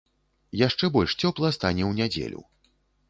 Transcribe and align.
Яшчэ 0.67 0.89
больш 0.95 1.11
цёпла 1.23 1.53
стане 1.59 1.83
ў 1.89 2.01
нядзелю. 2.01 2.41